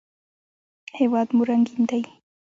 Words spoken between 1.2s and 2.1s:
مو رنګین دی